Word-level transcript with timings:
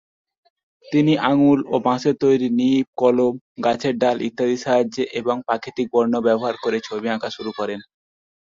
তিনি 0.85 1.13
আঙ্গুল, 1.25 1.59
বাঁশের 1.85 2.15
তৈরি 2.23 2.47
নিব-কলম, 2.59 3.33
গাছের 3.65 3.93
ডাল 4.01 4.17
ইত্যাদির 4.27 4.63
সাহায্যে 4.65 5.03
এবং 5.19 5.35
প্রাকৃতিক 5.47 5.87
বর্ণ 5.93 6.13
ব্যবহার 6.27 6.55
করে 6.63 6.77
ছবি 6.87 7.07
আঁকা 7.09 7.29
শুরু 7.35 7.51
করেন। 7.59 7.79